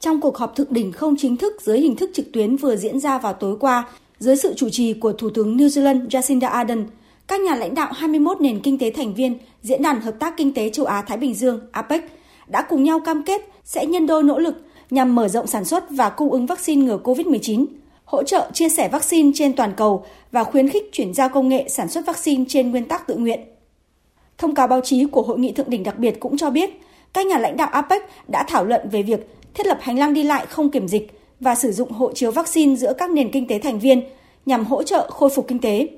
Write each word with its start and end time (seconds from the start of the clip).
Trong 0.00 0.20
cuộc 0.20 0.36
họp 0.36 0.56
thượng 0.56 0.72
đỉnh 0.72 0.92
không 0.92 1.14
chính 1.18 1.36
thức 1.36 1.62
dưới 1.62 1.80
hình 1.80 1.96
thức 1.96 2.10
trực 2.14 2.32
tuyến 2.32 2.56
vừa 2.56 2.76
diễn 2.76 3.00
ra 3.00 3.18
vào 3.18 3.32
tối 3.32 3.56
qua, 3.60 3.88
dưới 4.18 4.36
sự 4.36 4.54
chủ 4.56 4.68
trì 4.70 4.94
của 4.94 5.12
Thủ 5.12 5.30
tướng 5.30 5.56
New 5.56 5.66
Zealand 5.66 6.08
Jacinda 6.08 6.50
Ardern, 6.50 6.86
các 7.28 7.40
nhà 7.40 7.54
lãnh 7.54 7.74
đạo 7.74 7.92
21 7.92 8.40
nền 8.40 8.60
kinh 8.60 8.78
tế 8.78 8.90
thành 8.90 9.14
viên 9.14 9.38
Diễn 9.62 9.82
đàn 9.82 10.00
Hợp 10.00 10.14
tác 10.18 10.36
Kinh 10.36 10.54
tế 10.54 10.70
Châu 10.70 10.86
Á-Thái 10.86 11.18
Bình 11.18 11.34
Dương 11.34 11.60
APEC 11.72 12.04
đã 12.46 12.62
cùng 12.62 12.84
nhau 12.84 13.00
cam 13.00 13.22
kết 13.22 13.42
sẽ 13.64 13.86
nhân 13.86 14.06
đôi 14.06 14.22
nỗ 14.22 14.38
lực 14.38 14.54
nhằm 14.90 15.14
mở 15.14 15.28
rộng 15.28 15.46
sản 15.46 15.64
xuất 15.64 15.84
và 15.90 16.10
cung 16.10 16.30
ứng 16.30 16.46
vaccine 16.46 16.84
ngừa 16.84 16.98
COVID-19, 17.04 17.66
hỗ 18.04 18.22
trợ 18.22 18.50
chia 18.52 18.68
sẻ 18.68 18.88
vaccine 18.88 19.30
trên 19.34 19.56
toàn 19.56 19.72
cầu 19.76 20.04
và 20.32 20.44
khuyến 20.44 20.68
khích 20.68 20.92
chuyển 20.92 21.14
giao 21.14 21.28
công 21.28 21.48
nghệ 21.48 21.68
sản 21.68 21.88
xuất 21.88 22.06
vaccine 22.06 22.44
trên 22.48 22.70
nguyên 22.70 22.88
tắc 22.88 23.06
tự 23.06 23.16
nguyện. 23.16 23.40
Thông 24.38 24.54
cáo 24.54 24.66
báo 24.66 24.80
chí 24.80 25.04
của 25.04 25.22
Hội 25.22 25.38
nghị 25.38 25.52
Thượng 25.52 25.70
đỉnh 25.70 25.82
đặc 25.82 25.98
biệt 25.98 26.20
cũng 26.20 26.36
cho 26.36 26.50
biết, 26.50 26.70
các 27.12 27.26
nhà 27.26 27.38
lãnh 27.38 27.56
đạo 27.56 27.68
APEC 27.72 28.02
đã 28.28 28.44
thảo 28.48 28.64
luận 28.64 28.88
về 28.92 29.02
việc 29.02 29.28
thiết 29.58 29.66
lập 29.66 29.78
hành 29.80 29.98
lang 29.98 30.14
đi 30.14 30.22
lại 30.22 30.46
không 30.46 30.70
kiểm 30.70 30.88
dịch 30.88 31.20
và 31.40 31.54
sử 31.54 31.72
dụng 31.72 31.90
hộ 31.90 32.12
chiếu 32.12 32.30
vaccine 32.30 32.76
giữa 32.76 32.92
các 32.92 33.10
nền 33.10 33.30
kinh 33.30 33.46
tế 33.46 33.58
thành 33.58 33.78
viên 33.78 34.02
nhằm 34.46 34.64
hỗ 34.64 34.82
trợ 34.82 35.10
khôi 35.10 35.30
phục 35.30 35.48
kinh 35.48 35.58
tế. 35.58 35.88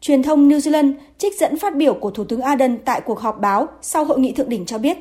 Truyền 0.00 0.22
thông 0.22 0.48
New 0.48 0.58
Zealand 0.58 0.92
trích 1.18 1.38
dẫn 1.38 1.58
phát 1.58 1.76
biểu 1.76 1.94
của 1.94 2.10
Thủ 2.10 2.24
tướng 2.24 2.40
Ardern 2.40 2.78
tại 2.84 3.00
cuộc 3.00 3.20
họp 3.20 3.40
báo 3.40 3.68
sau 3.82 4.04
hội 4.04 4.20
nghị 4.20 4.32
thượng 4.32 4.48
đỉnh 4.48 4.66
cho 4.66 4.78
biết, 4.78 4.98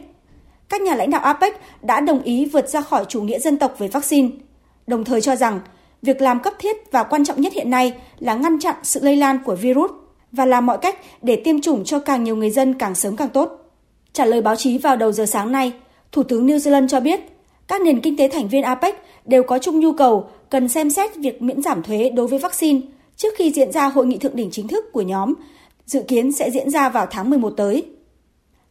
các 0.70 0.81
nhà 0.81 0.95
lãnh 0.95 1.09
đạo 1.09 1.22
APEC 1.22 1.53
đã 1.81 2.00
đồng 2.00 2.22
ý 2.22 2.45
vượt 2.45 2.70
ra 2.70 2.81
khỏi 2.81 3.05
chủ 3.09 3.22
nghĩa 3.22 3.40
dân 3.40 3.58
tộc 3.58 3.76
về 3.80 3.88
vaccine, 3.88 4.30
đồng 4.88 5.03
thời 5.03 5.22
cho 5.22 5.36
rằng 5.36 5.59
việc 6.02 6.22
làm 6.22 6.39
cấp 6.39 6.53
thiết 6.59 6.91
và 6.91 7.03
quan 7.03 7.25
trọng 7.25 7.41
nhất 7.41 7.53
hiện 7.53 7.70
nay 7.70 7.94
là 8.20 8.36
ngăn 8.36 8.59
chặn 8.59 8.75
sự 8.84 9.00
lây 9.03 9.16
lan 9.16 9.39
của 9.45 9.55
virus 9.55 9.91
và 10.31 10.45
làm 10.45 10.66
mọi 10.66 10.78
cách 10.78 11.00
để 11.22 11.41
tiêm 11.45 11.62
chủng 11.62 11.84
cho 11.84 12.00
càng 12.00 12.23
nhiều 12.23 12.36
người 12.36 12.50
dân 12.50 12.73
càng 12.73 12.95
sớm 12.95 13.16
càng 13.16 13.30
tốt. 13.30 13.50
Trả 14.14 14.25
lời 14.25 14.41
báo 14.41 14.55
chí 14.55 14.78
vào 14.78 14.95
đầu 14.95 15.12
giờ 15.12 15.25
sáng 15.25 15.52
nay, 15.52 15.72
Thủ 16.12 16.23
tướng 16.23 16.48
New 16.48 16.58
Zealand 16.58 16.88
cho 16.88 17.00
biết 17.00 17.37
các 17.67 17.81
nền 17.81 18.02
kinh 18.02 18.17
tế 18.17 18.27
thành 18.27 18.48
viên 18.48 18.63
APEC 18.63 18.95
đều 19.26 19.44
có 19.44 19.59
chung 19.59 19.80
nhu 19.80 19.94
cầu 19.94 20.30
cần 20.49 20.70
xem 20.70 20.89
xét 20.89 21.16
việc 21.16 21.42
miễn 21.42 21.61
giảm 21.61 21.83
thuế 21.83 22.09
đối 22.09 22.28
với 22.28 22.39
vaccine 22.39 22.81
trước 23.17 23.33
khi 23.38 23.52
diễn 23.52 23.72
ra 23.72 23.88
hội 23.88 24.05
nghị 24.05 24.17
thượng 24.17 24.36
đỉnh 24.36 24.52
chính 24.52 24.67
thức 24.67 24.86
của 24.94 25.02
nhóm, 25.02 25.33
dự 25.86 26.03
kiến 26.08 26.31
sẽ 26.31 26.52
diễn 26.52 26.69
ra 26.69 26.89
vào 26.89 27.08
tháng 27.11 27.30
11 27.30 27.50
tới. 27.50 27.86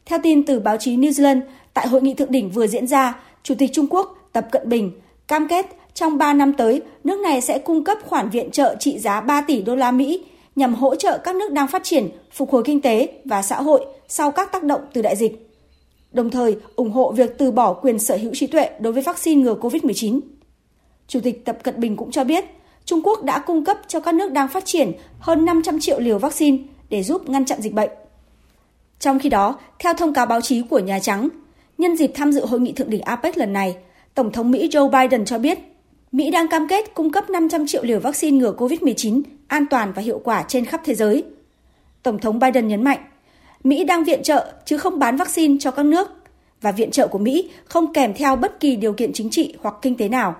Theo 0.06 0.18
tin 0.22 0.46
từ 0.46 0.60
báo 0.60 0.76
chí 0.76 0.96
New 0.96 1.10
Zealand, 1.10 1.40
tại 1.74 1.88
hội 1.88 2.02
nghị 2.02 2.14
thượng 2.14 2.30
đỉnh 2.30 2.50
vừa 2.50 2.66
diễn 2.66 2.86
ra, 2.86 3.20
Chủ 3.42 3.54
tịch 3.58 3.70
Trung 3.72 3.86
Quốc 3.90 4.28
Tập 4.32 4.46
Cận 4.50 4.68
Bình 4.68 4.92
cam 5.28 5.48
kết 5.48 5.66
trong 5.94 6.18
3 6.18 6.32
năm 6.32 6.52
tới, 6.52 6.82
nước 7.04 7.18
này 7.18 7.40
sẽ 7.40 7.58
cung 7.58 7.84
cấp 7.84 7.98
khoản 8.06 8.30
viện 8.30 8.50
trợ 8.50 8.76
trị 8.80 8.98
giá 8.98 9.20
3 9.20 9.40
tỷ 9.40 9.62
đô 9.62 9.74
la 9.76 9.90
Mỹ 9.90 10.24
nhằm 10.56 10.74
hỗ 10.74 10.94
trợ 10.94 11.18
các 11.18 11.36
nước 11.36 11.52
đang 11.52 11.68
phát 11.68 11.84
triển 11.84 12.08
phục 12.32 12.50
hồi 12.50 12.62
kinh 12.64 12.80
tế 12.80 13.08
và 13.24 13.42
xã 13.42 13.62
hội 13.62 13.86
sau 14.08 14.30
các 14.30 14.52
tác 14.52 14.62
động 14.62 14.80
từ 14.92 15.02
đại 15.02 15.16
dịch. 15.16 15.45
Đồng 16.16 16.30
thời, 16.30 16.56
ủng 16.76 16.90
hộ 16.90 17.12
việc 17.12 17.38
từ 17.38 17.50
bỏ 17.50 17.72
quyền 17.72 17.98
sở 17.98 18.16
hữu 18.16 18.34
trí 18.34 18.46
tuệ 18.46 18.70
đối 18.80 18.92
với 18.92 19.02
vaccine 19.02 19.42
ngừa 19.42 19.54
COVID-19. 19.54 20.20
Chủ 21.08 21.20
tịch 21.20 21.44
Tập 21.44 21.58
Cận 21.62 21.80
Bình 21.80 21.96
cũng 21.96 22.10
cho 22.10 22.24
biết, 22.24 22.44
Trung 22.84 23.00
Quốc 23.02 23.22
đã 23.24 23.38
cung 23.38 23.64
cấp 23.64 23.78
cho 23.88 24.00
các 24.00 24.14
nước 24.14 24.32
đang 24.32 24.48
phát 24.48 24.64
triển 24.64 24.92
hơn 25.18 25.44
500 25.44 25.80
triệu 25.80 26.00
liều 26.00 26.18
vaccine 26.18 26.58
để 26.88 27.02
giúp 27.02 27.28
ngăn 27.28 27.44
chặn 27.44 27.60
dịch 27.60 27.72
bệnh. 27.72 27.90
Trong 28.98 29.18
khi 29.18 29.28
đó, 29.28 29.58
theo 29.78 29.94
thông 29.94 30.12
cáo 30.12 30.26
báo 30.26 30.40
chí 30.40 30.62
của 30.70 30.78
Nhà 30.78 30.98
Trắng, 30.98 31.28
nhân 31.78 31.96
dịp 31.96 32.12
tham 32.14 32.32
dự 32.32 32.46
hội 32.46 32.60
nghị 32.60 32.72
thượng 32.72 32.90
đỉnh 32.90 33.02
APEC 33.02 33.38
lần 33.38 33.52
này, 33.52 33.76
Tổng 34.14 34.32
thống 34.32 34.50
Mỹ 34.50 34.68
Joe 34.68 34.90
Biden 34.90 35.24
cho 35.24 35.38
biết 35.38 35.58
Mỹ 36.12 36.30
đang 36.30 36.48
cam 36.48 36.68
kết 36.68 36.94
cung 36.94 37.12
cấp 37.12 37.30
500 37.30 37.66
triệu 37.66 37.84
liều 37.84 38.00
vaccine 38.00 38.38
ngừa 38.38 38.52
COVID-19 38.58 39.22
an 39.46 39.66
toàn 39.70 39.92
và 39.92 40.02
hiệu 40.02 40.20
quả 40.24 40.44
trên 40.48 40.64
khắp 40.64 40.80
thế 40.84 40.94
giới. 40.94 41.24
Tổng 42.02 42.18
thống 42.18 42.38
Biden 42.38 42.68
nhấn 42.68 42.84
mạnh, 42.84 42.98
Mỹ 43.66 43.84
đang 43.84 44.04
viện 44.04 44.22
trợ 44.22 44.52
chứ 44.64 44.78
không 44.78 44.98
bán 44.98 45.16
vaccine 45.16 45.56
cho 45.60 45.70
các 45.70 45.86
nước 45.86 46.08
và 46.60 46.72
viện 46.72 46.90
trợ 46.90 47.06
của 47.06 47.18
Mỹ 47.18 47.50
không 47.64 47.92
kèm 47.92 48.14
theo 48.14 48.36
bất 48.36 48.60
kỳ 48.60 48.76
điều 48.76 48.92
kiện 48.92 49.12
chính 49.12 49.30
trị 49.30 49.54
hoặc 49.62 49.74
kinh 49.82 49.96
tế 49.96 50.08
nào. 50.08 50.34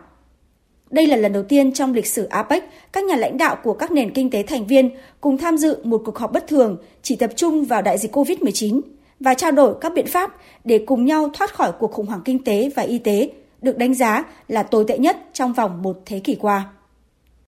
Đây 0.91 1.06
là 1.06 1.16
lần 1.16 1.32
đầu 1.32 1.42
tiên 1.42 1.72
trong 1.72 1.94
lịch 1.94 2.06
sử 2.06 2.24
APEC, 2.24 2.64
các 2.92 3.04
nhà 3.04 3.16
lãnh 3.16 3.38
đạo 3.38 3.56
của 3.62 3.74
các 3.74 3.91
nền 3.91 4.10
kinh 4.10 4.30
tế 4.30 4.42
thành 4.42 4.66
viên 4.66 4.91
cùng 5.20 5.38
tham 5.38 5.56
dự 5.56 5.78
một 5.84 6.02
cuộc 6.04 6.19
họp 6.19 6.32
bất 6.32 6.47
thường 6.48 6.76
chỉ 7.03 7.16
tập 7.16 7.31
trung 7.36 7.65
vào 7.65 7.82
đại 7.82 7.98
dịch 7.98 8.16
COVID-19 8.16 8.81
và 9.20 9.34
trao 9.34 9.53
đổi 9.53 9.75
các 9.81 9.92
biện 9.94 10.06
pháp 10.06 10.36
để 10.65 10.84
cùng 10.86 11.04
nhau 11.04 11.31
thoát 11.34 11.54
khỏi 11.54 11.72
cuộc 11.78 11.92
khủng 11.92 12.06
hoảng 12.06 12.22
kinh 12.25 12.44
tế 12.44 12.70
và 12.76 12.82
y 12.82 12.98
tế 12.98 13.31
được 13.62 13.78
đánh 13.78 13.94
giá 13.94 14.25
là 14.48 14.62
tồi 14.62 14.84
tệ 14.88 14.98
nhất 14.98 15.16
trong 15.32 15.53
vòng 15.53 15.82
một 15.82 15.97
thế 16.06 16.19
kỷ 16.19 16.34
qua. 16.34 16.65